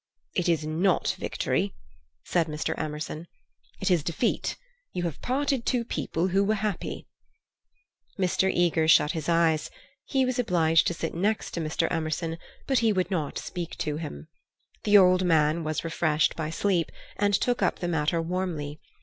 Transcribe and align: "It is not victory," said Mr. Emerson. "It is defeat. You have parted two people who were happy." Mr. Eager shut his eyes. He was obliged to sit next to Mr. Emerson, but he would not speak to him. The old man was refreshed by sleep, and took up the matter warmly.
"It 0.33 0.49
is 0.49 0.65
not 0.65 1.15
victory," 1.19 1.75
said 2.23 2.47
Mr. 2.47 2.73
Emerson. 2.75 3.27
"It 3.79 3.91
is 3.91 4.01
defeat. 4.03 4.57
You 4.93 5.03
have 5.03 5.21
parted 5.21 5.63
two 5.63 5.85
people 5.85 6.29
who 6.29 6.43
were 6.43 6.55
happy." 6.55 7.05
Mr. 8.17 8.49
Eager 8.51 8.87
shut 8.87 9.11
his 9.11 9.29
eyes. 9.29 9.69
He 10.05 10.25
was 10.25 10.39
obliged 10.39 10.87
to 10.87 10.95
sit 10.95 11.13
next 11.13 11.51
to 11.51 11.59
Mr. 11.61 11.87
Emerson, 11.91 12.39
but 12.65 12.79
he 12.79 12.91
would 12.91 13.11
not 13.11 13.37
speak 13.37 13.77
to 13.77 13.97
him. 13.97 14.27
The 14.85 14.97
old 14.97 15.23
man 15.23 15.63
was 15.63 15.83
refreshed 15.83 16.35
by 16.35 16.49
sleep, 16.49 16.91
and 17.17 17.35
took 17.35 17.61
up 17.61 17.77
the 17.77 17.87
matter 17.87 18.19
warmly. 18.23 18.79